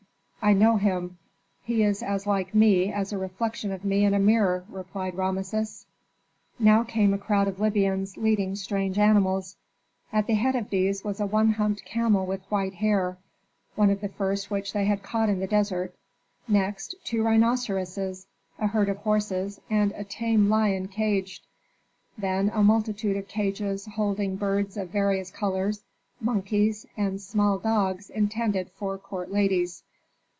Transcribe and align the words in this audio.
"I 0.43 0.53
know 0.53 0.77
him. 0.77 1.19
He 1.63 1.83
is 1.83 2.01
as 2.01 2.25
like 2.25 2.55
me 2.55 2.91
as 2.91 3.13
a 3.13 3.17
reflection 3.19 3.71
of 3.71 3.85
me 3.85 4.03
in 4.03 4.15
a 4.15 4.19
mirror," 4.19 4.65
replied 4.69 5.13
Rameses. 5.15 5.85
Now 6.57 6.83
came 6.83 7.13
a 7.13 7.19
crowd 7.19 7.47
of 7.47 7.59
Libyans 7.59 8.17
leading 8.17 8.55
strange 8.55 8.97
animals. 8.97 9.55
At 10.11 10.25
the 10.25 10.33
head 10.33 10.55
of 10.55 10.71
these 10.71 11.03
was 11.03 11.19
a 11.19 11.27
one 11.27 11.51
humped 11.51 11.85
camel 11.85 12.25
with 12.25 12.41
white 12.49 12.73
hair, 12.73 13.19
one 13.75 13.91
of 13.91 14.01
the 14.01 14.09
first 14.09 14.49
which 14.49 14.73
they 14.73 14.85
had 14.85 15.03
caught 15.03 15.29
in 15.29 15.39
the 15.41 15.45
desert, 15.45 15.93
next 16.47 16.95
two 17.03 17.21
rhinoceroses, 17.21 18.25
a 18.57 18.65
herd 18.65 18.89
of 18.89 18.97
horses, 18.97 19.61
and 19.69 19.91
a 19.91 20.03
tame 20.03 20.49
lion 20.49 20.87
caged. 20.87 21.45
Then 22.17 22.49
a 22.49 22.63
multitude 22.63 23.15
of 23.15 23.27
cages 23.27 23.85
holding 23.85 24.37
birds 24.37 24.75
of 24.75 24.89
various 24.89 25.29
colors, 25.29 25.83
monkeys, 26.19 26.87
and 26.97 27.21
small 27.21 27.59
dogs 27.59 28.09
intended 28.09 28.71
for 28.71 28.97
court 28.97 29.29
ladies. 29.31 29.83